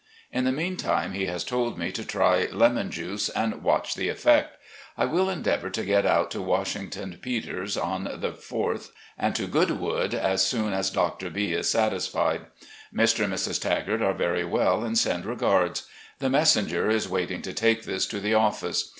[0.31, 4.57] In the meantime, he has told me to try lemon juice and watch the effect.
[4.97, 10.15] I will endeavour to get out to Washington Peter's on the 4th and to Goodwood
[10.15, 11.29] as soon as Dr.
[11.29, 12.47] B is satisfied.
[12.91, 13.25] Mr.
[13.25, 13.61] and Mrs.
[13.61, 15.85] Tagart are very well and send regards.
[16.17, 18.89] The messenger is waiting to take this to the office.